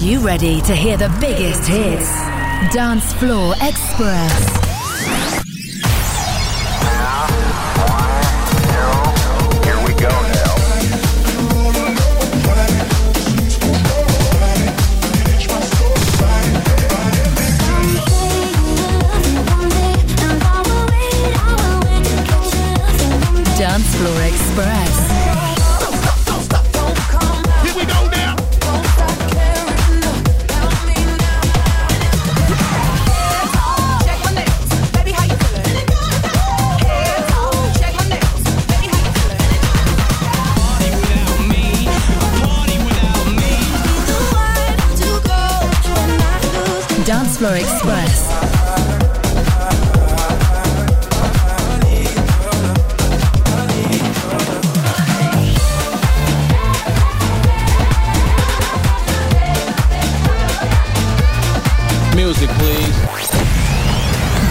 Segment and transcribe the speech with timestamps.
[0.00, 2.10] you ready to hear the biggest hits?
[2.74, 5.45] Dance Floor Express.
[47.36, 48.16] Dancefloor Express.
[62.14, 62.96] Music, please.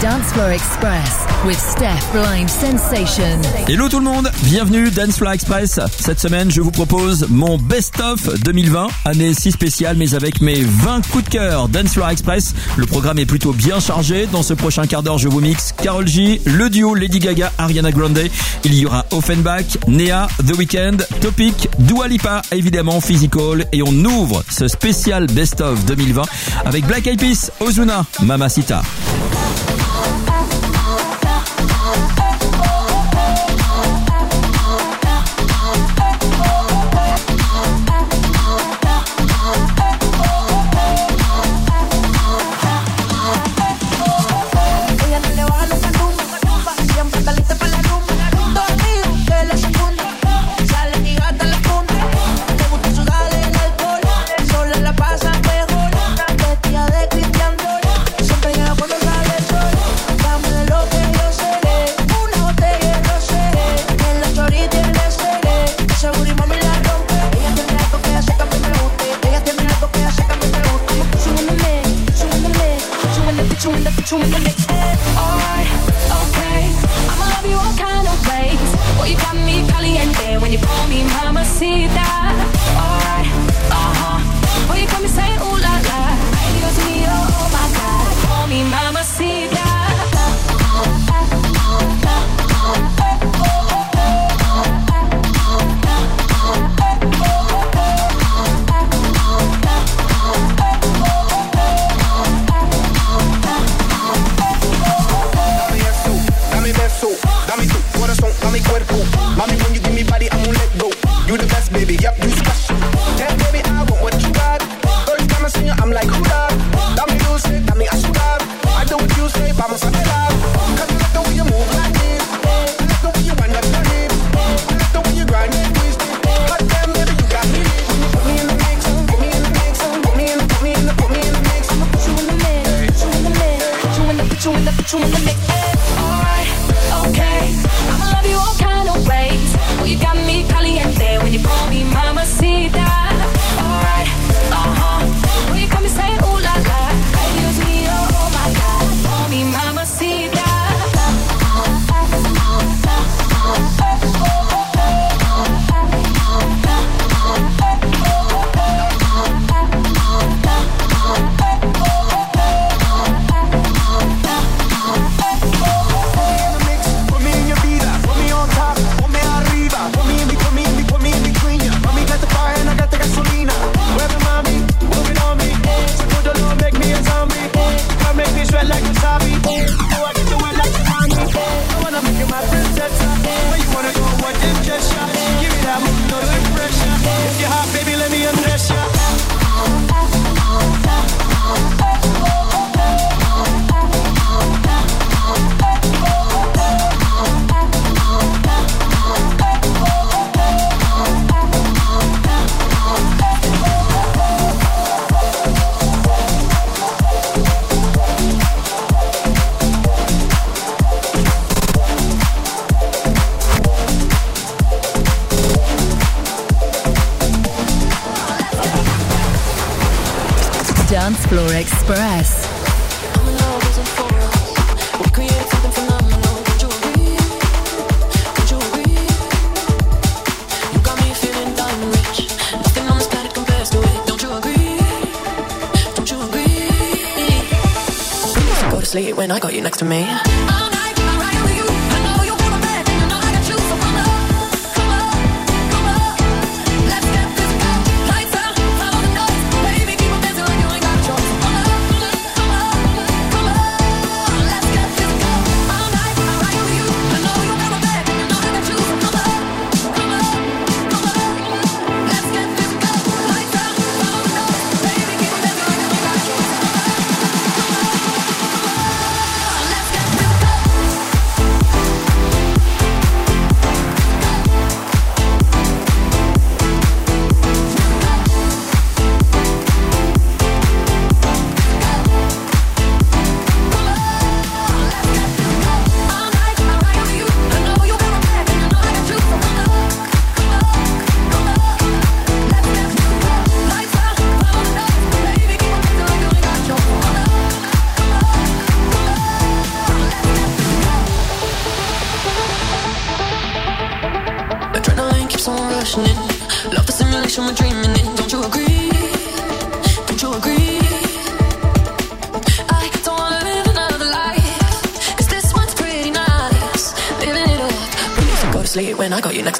[0.00, 1.05] Dancefloor Express.
[1.44, 3.40] with Steph Blind Sensation.
[3.68, 5.80] Hello tout le monde, bienvenue Dance Fly Express.
[5.98, 10.62] Cette semaine, je vous propose mon Best of 2020, année si spéciale, mais avec mes
[10.62, 12.54] 20 coups de cœur Dance Fly Express.
[12.76, 14.26] Le programme est plutôt bien chargé.
[14.26, 17.90] Dans ce prochain quart d'heure, je vous mixe Carol G, le duo Lady Gaga, Ariana
[17.90, 18.20] Grande.
[18.64, 23.66] Il y aura Offenbach, Nea, The Weeknd, Topic, Dua Lipa, évidemment Physical.
[23.72, 26.22] Et on ouvre ce spécial Best of 2020
[26.64, 28.82] avec Black Eyed Peas, Ozuna, Mamacita.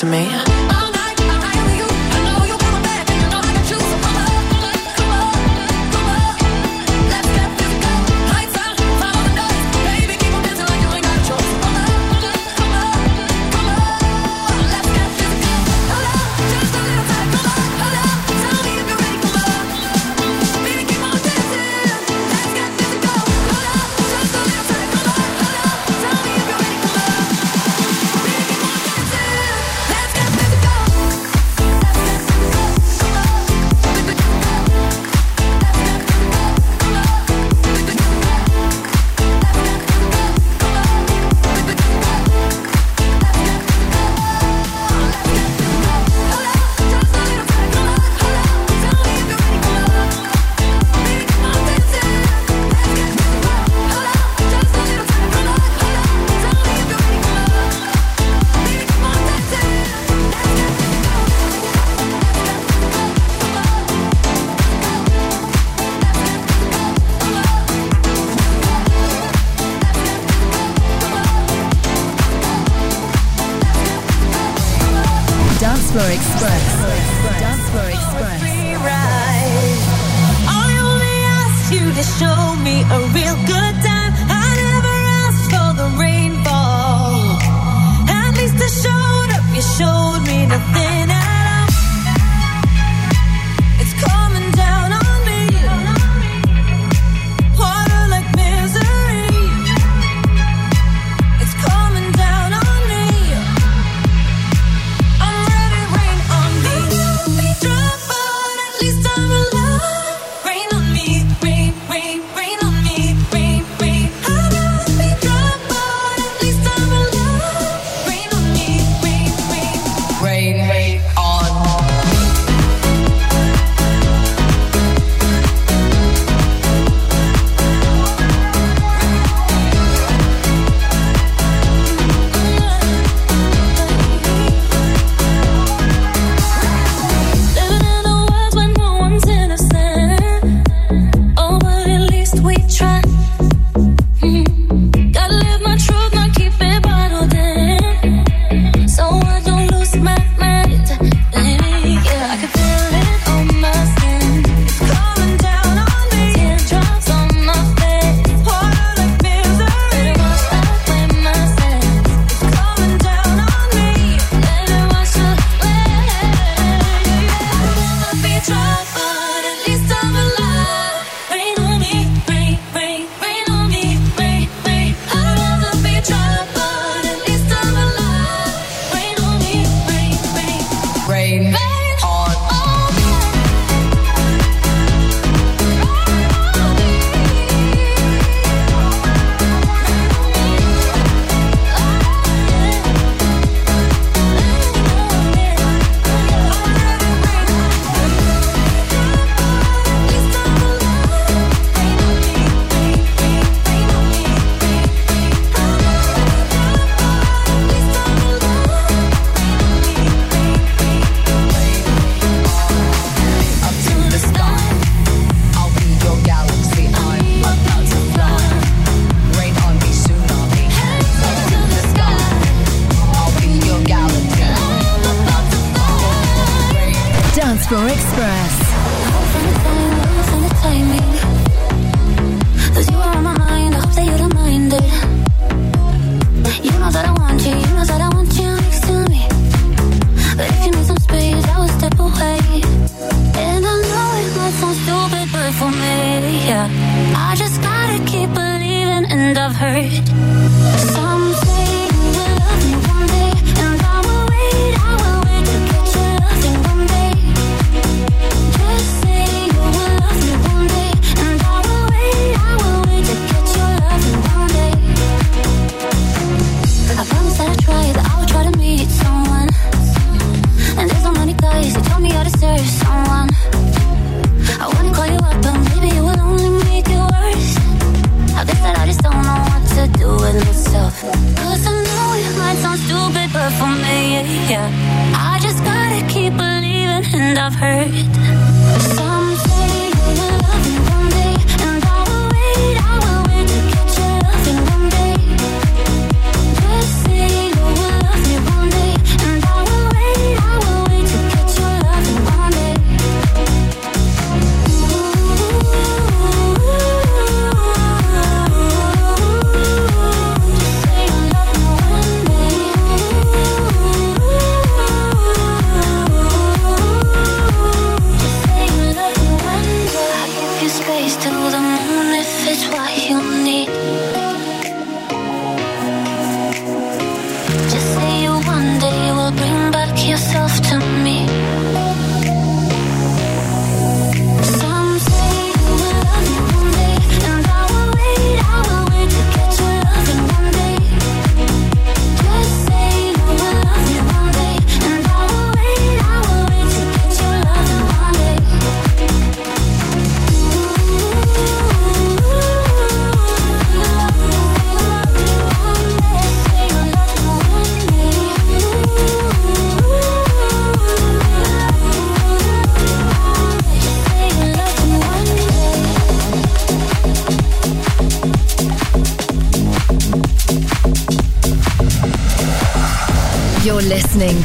[0.06, 0.45] To me.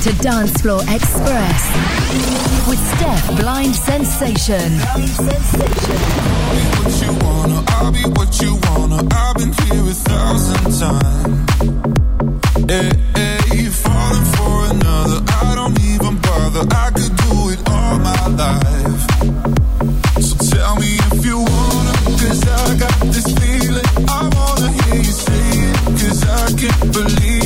[0.02, 1.62] to dance floor Express
[2.68, 4.80] with Steph Blind Sensation.
[4.80, 5.98] Blind Sensation.
[6.52, 9.08] Be what you wanna, I'll be what you wanna.
[9.12, 11.31] I've been here a thousand times.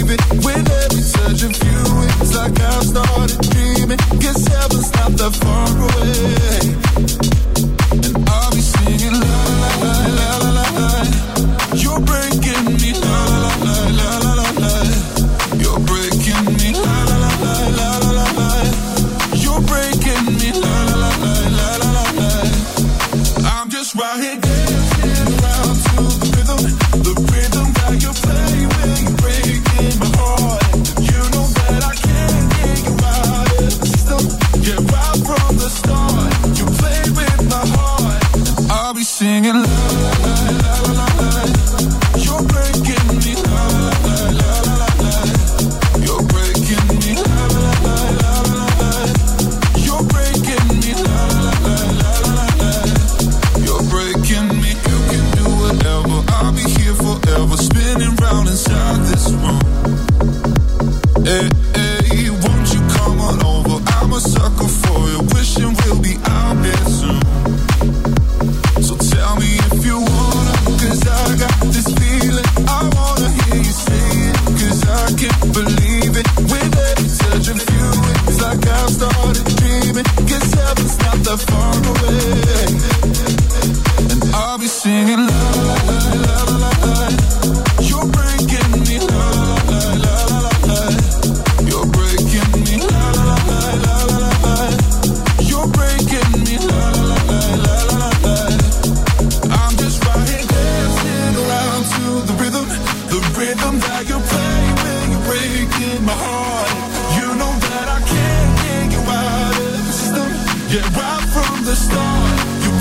[0.03, 1.81] With every touch of you,
[2.21, 3.97] it's like I've started dreaming.
[4.19, 7.44] Guess heaven's not that far away.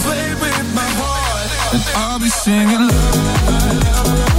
[0.03, 2.89] play with my heart, and I'll be singing.
[2.89, 3.85] love.
[3.85, 4.34] la, la.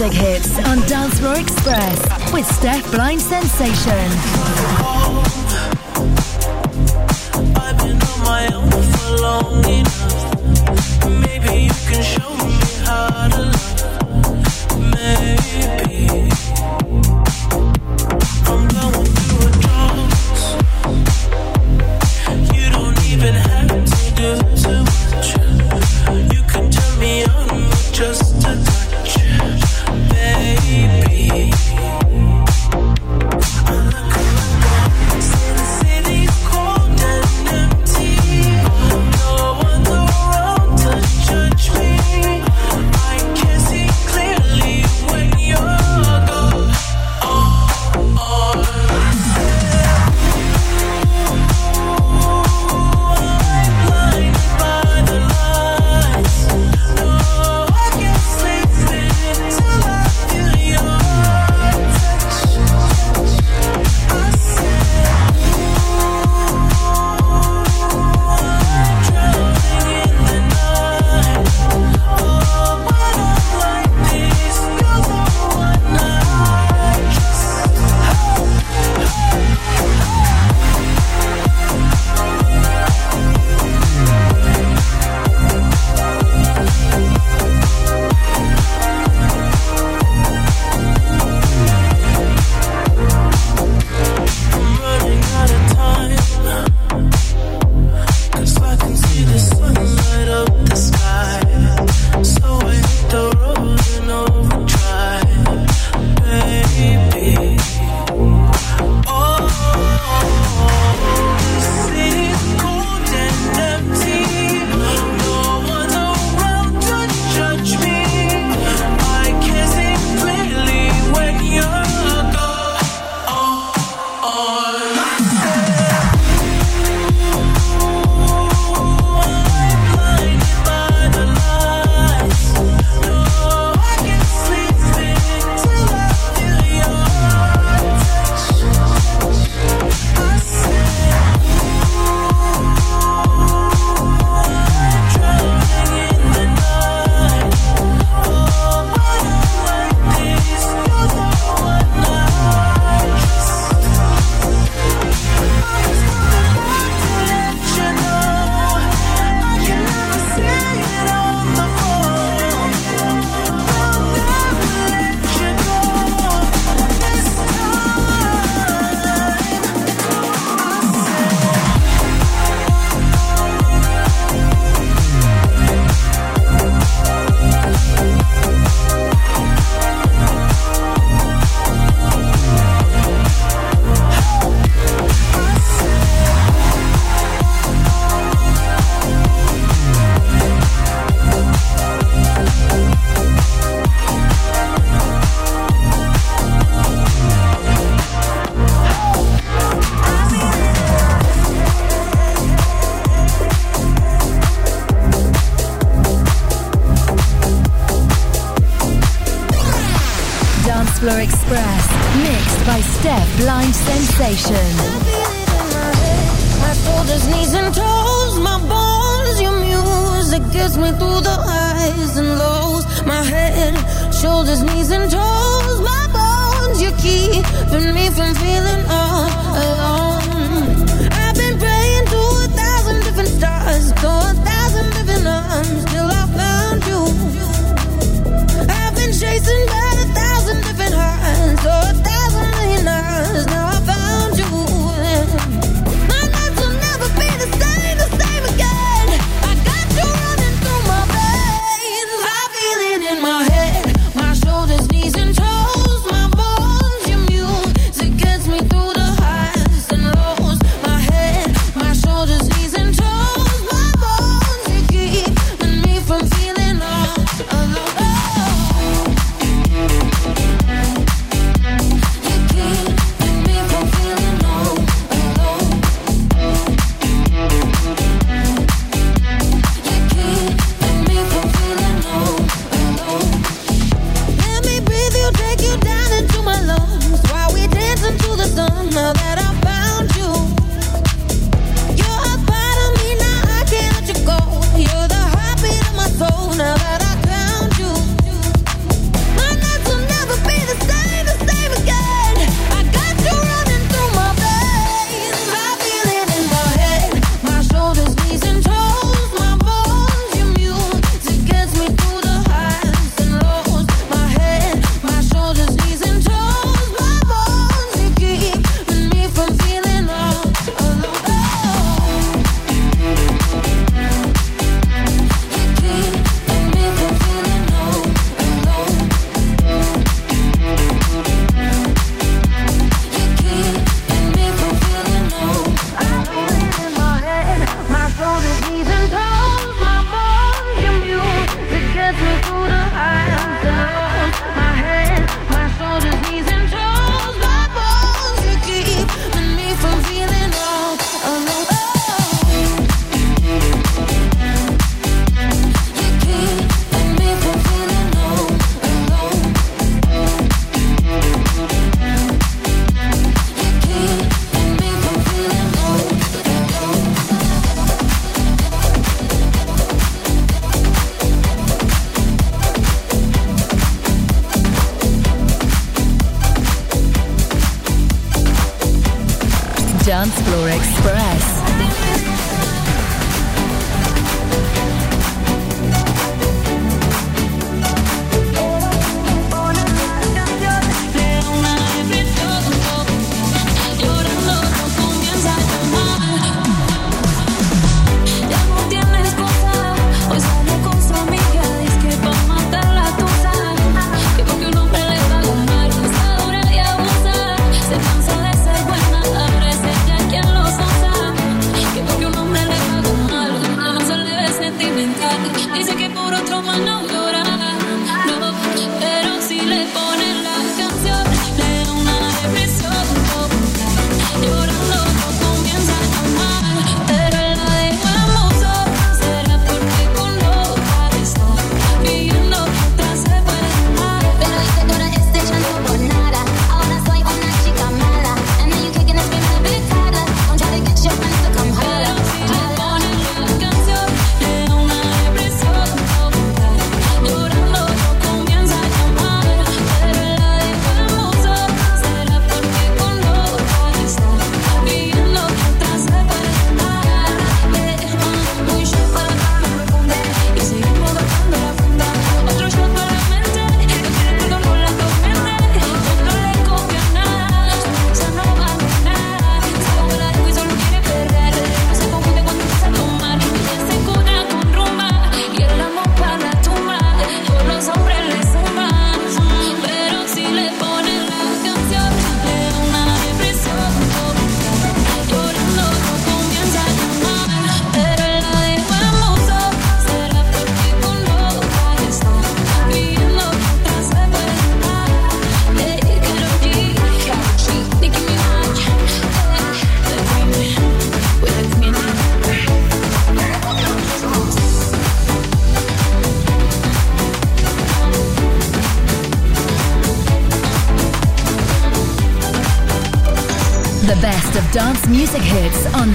[0.00, 5.29] music hits on Dance Floor Express with Steph Blind Sensation.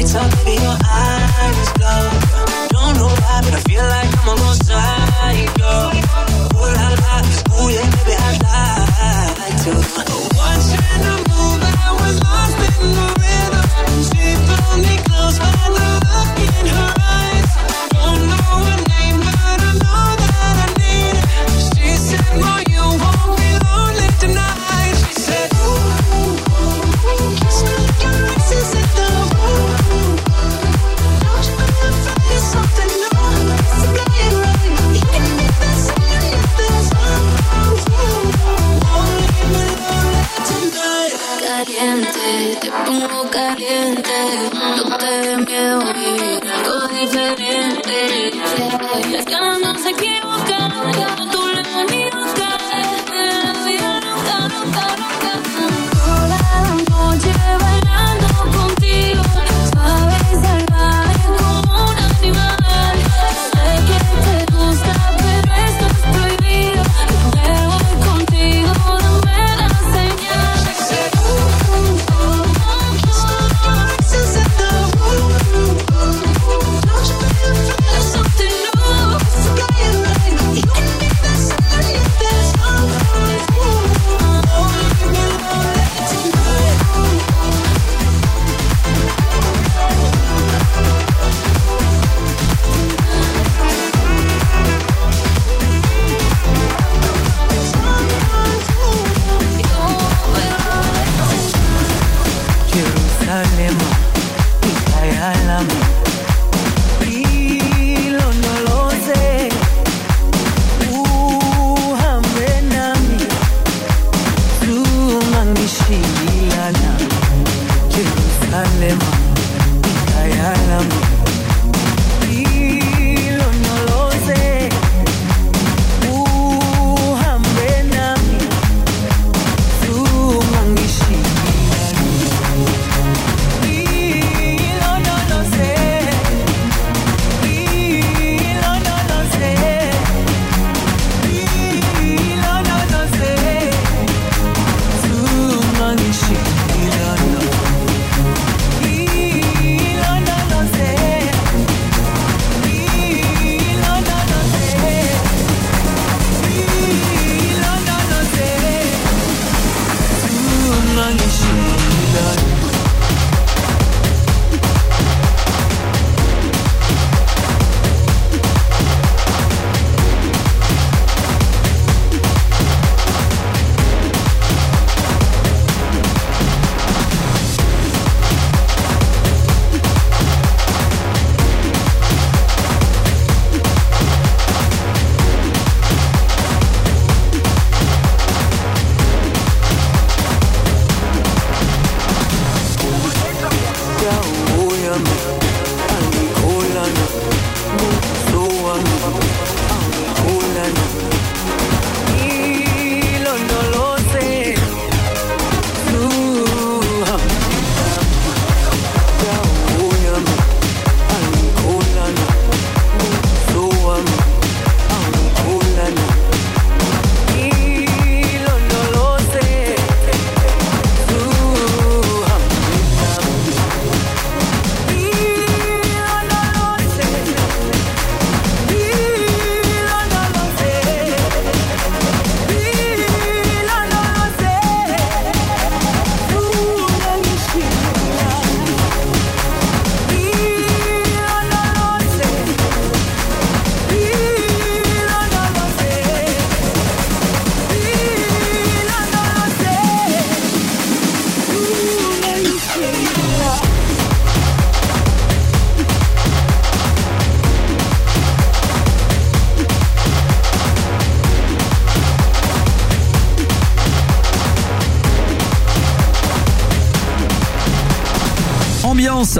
[0.00, 0.89] lights up in your eyes.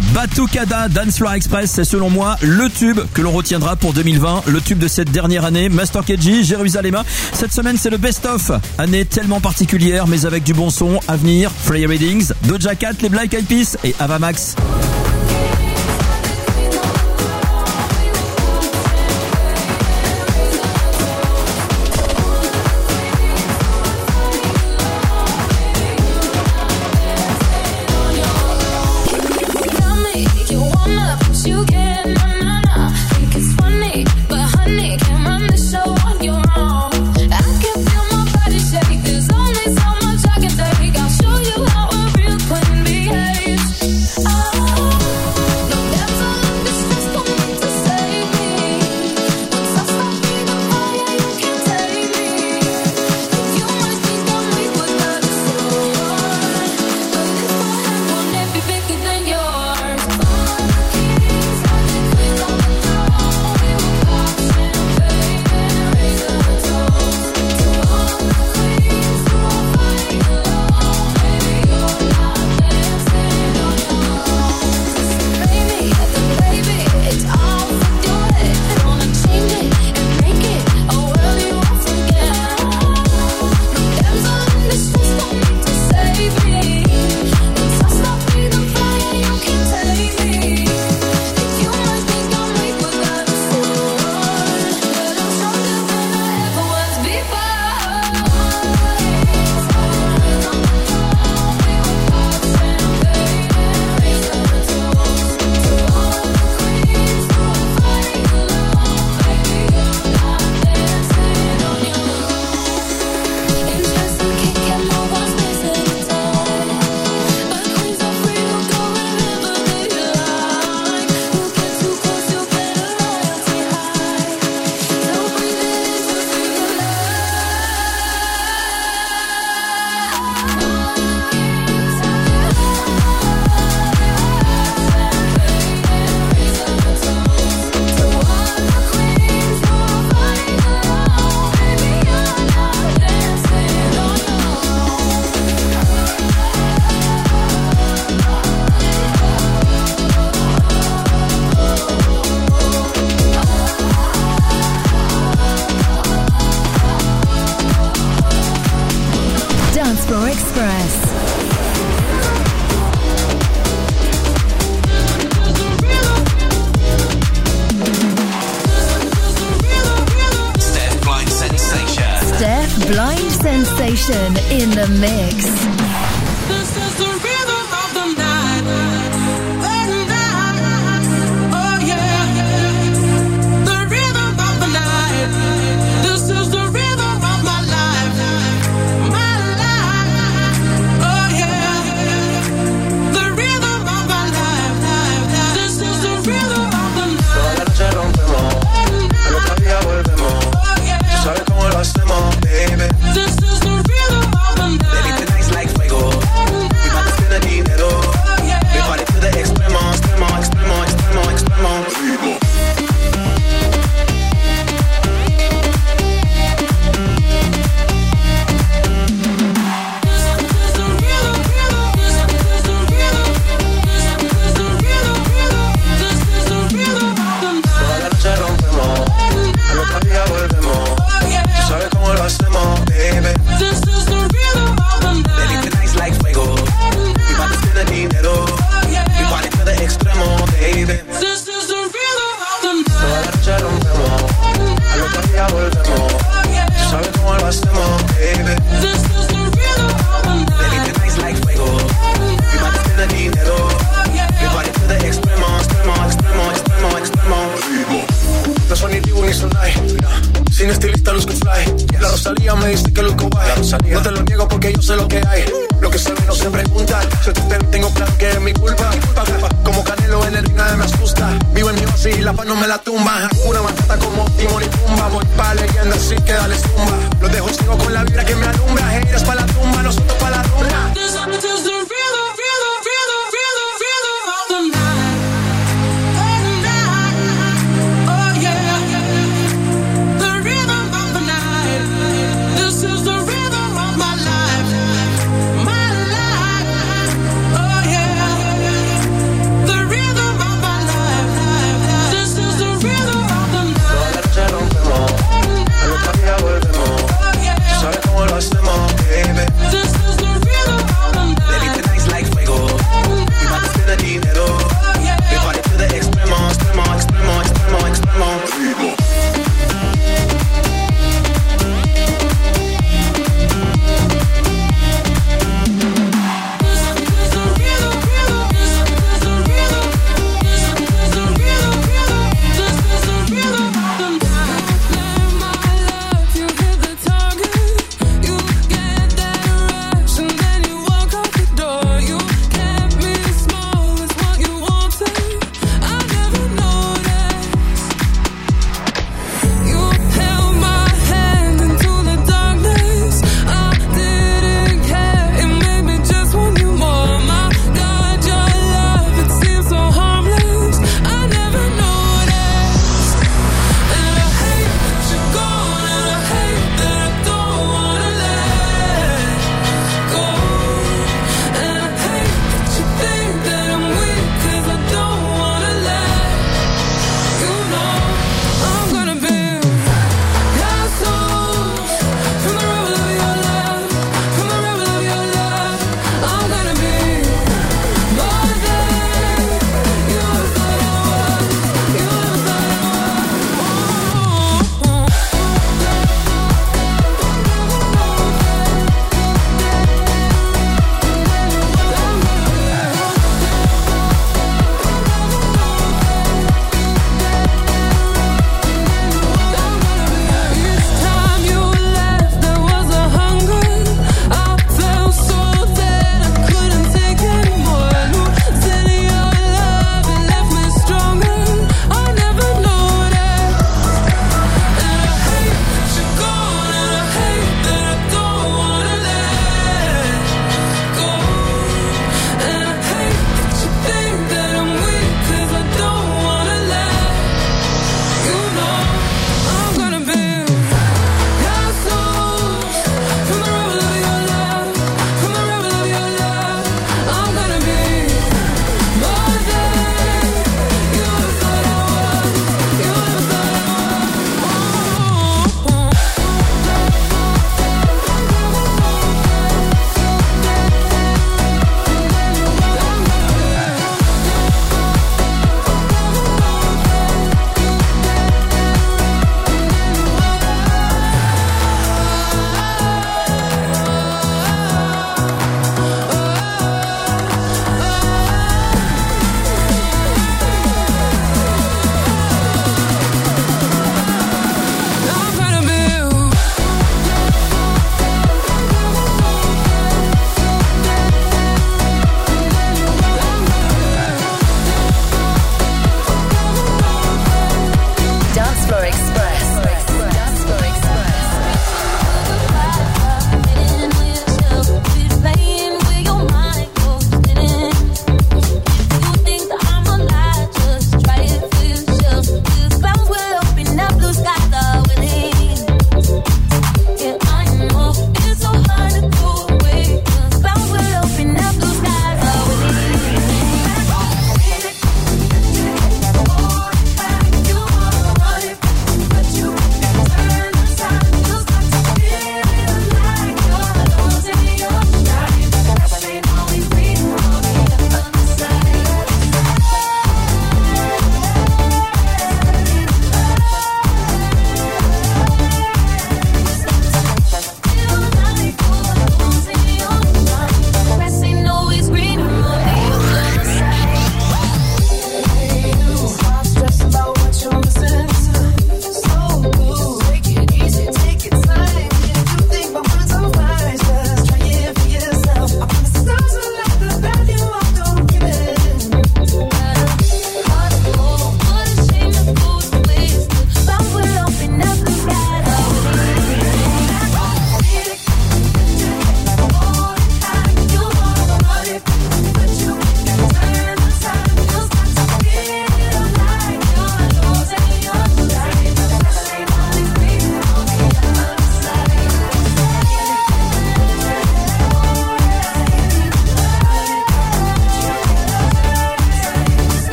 [0.00, 4.60] Batucada Dance Floor Express, c'est selon moi le tube que l'on retiendra pour 2020, le
[4.60, 7.04] tube de cette dernière année, Master KG, Jérusalema.
[7.32, 11.86] Cette semaine, c'est le best-of, année tellement particulière, mais avec du bon son, Avenir, Free
[11.86, 14.54] Readings, Doja Cat, les Black Eyed Peas et Avamax.
[14.56, 15.01] Max.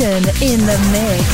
[0.00, 1.33] In the mix.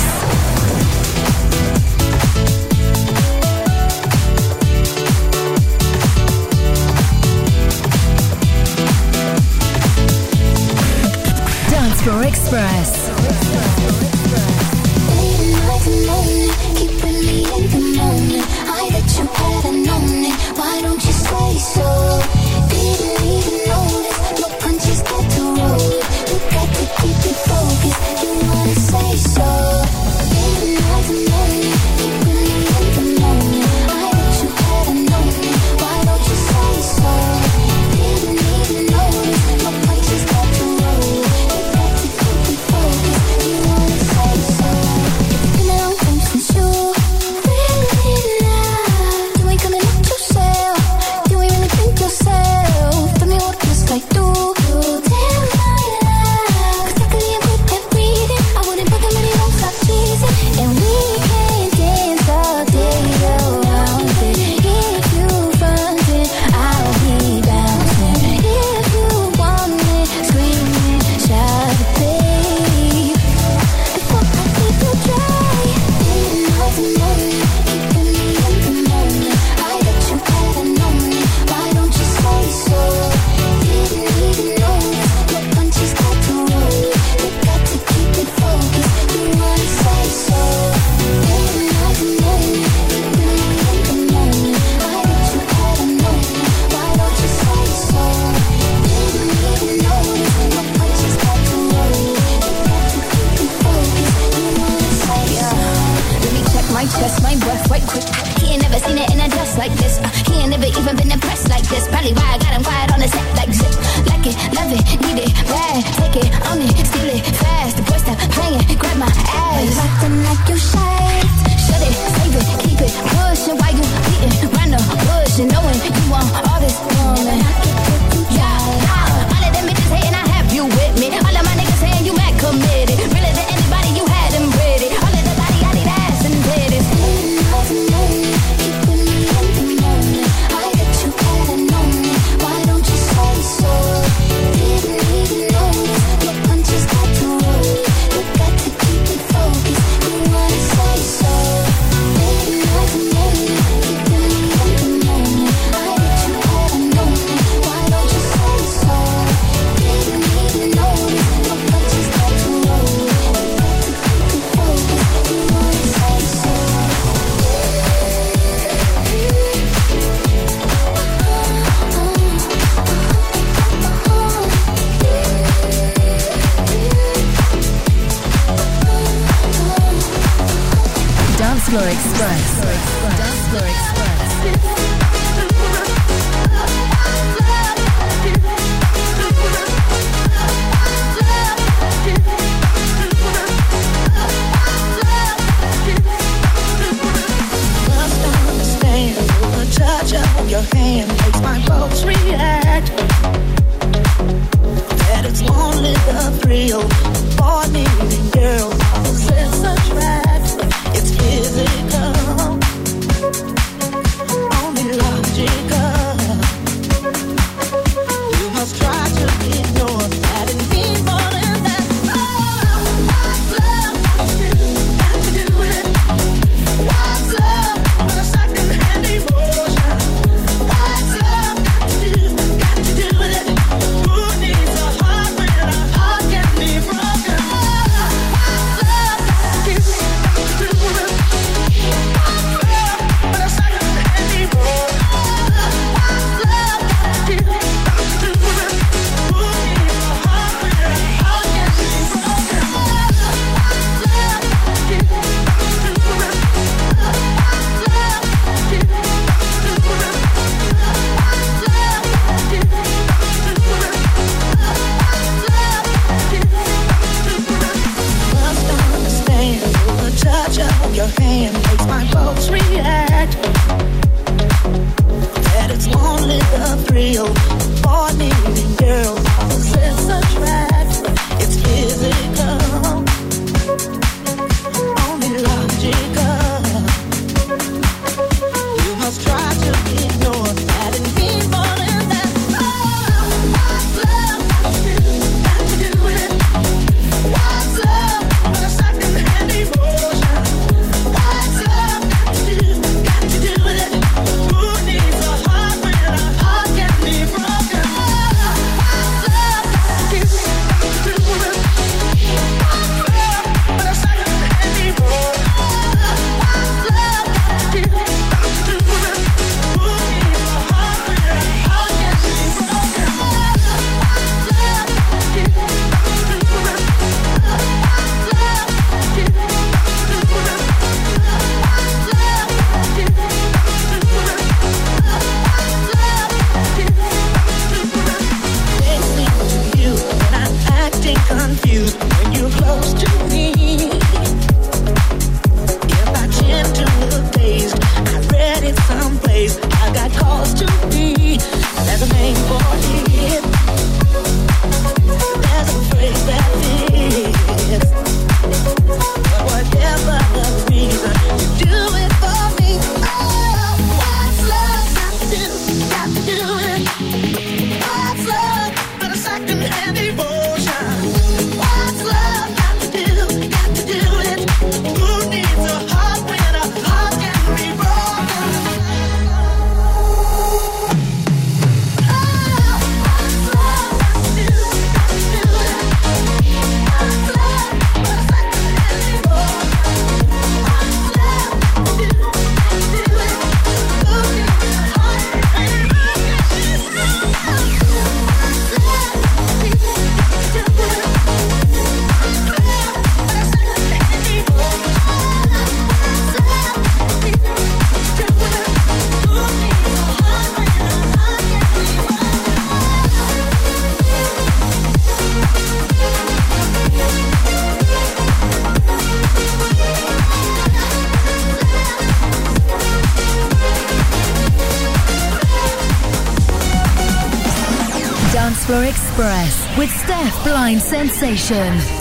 [430.91, 432.00] Sensation.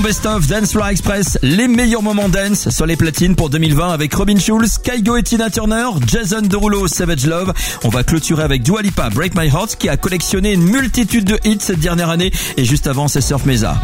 [0.00, 4.38] best-of Dance Floor Express, les meilleurs moments dance sur les platines pour 2020 avec Robin
[4.38, 7.52] Schulz, Kaigo et Tina Turner, Jason Derulo, Savage Love.
[7.84, 11.58] On va clôturer avec Dualipa Break My Heart, qui a collectionné une multitude de hits
[11.60, 13.76] cette dernière année et juste avant c'est Surf Mesa.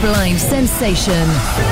[0.00, 1.67] Blind sensation.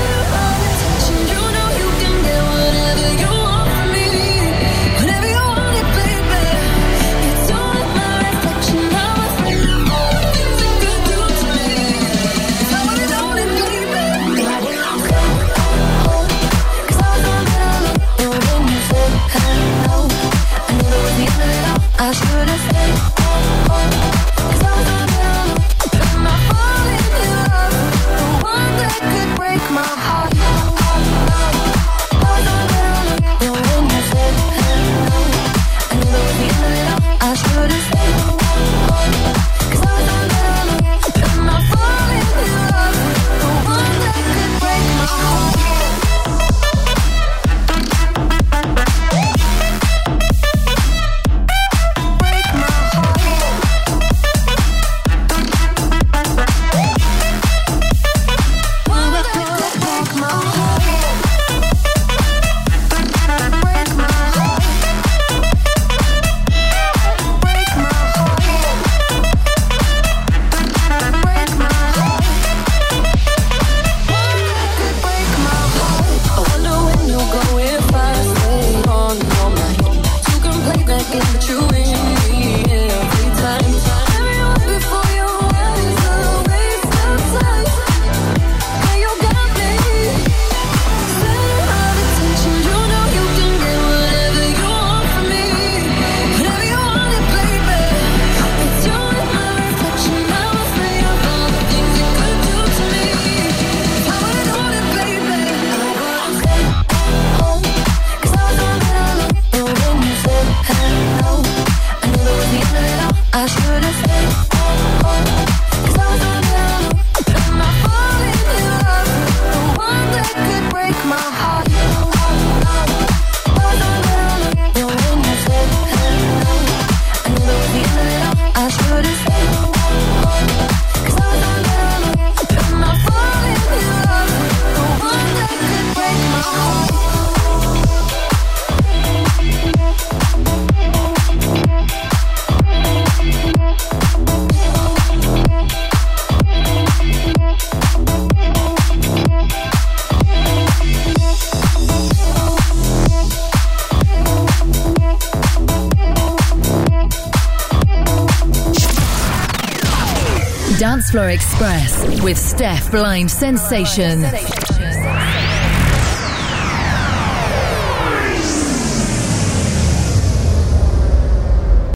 [162.56, 164.55] Steph Blind Sensation.